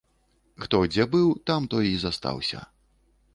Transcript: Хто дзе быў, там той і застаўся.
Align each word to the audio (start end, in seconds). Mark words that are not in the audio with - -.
Хто 0.63 0.79
дзе 0.93 1.05
быў, 1.11 1.27
там 1.51 1.67
той 1.75 1.85
і 1.91 2.01
застаўся. 2.05 2.65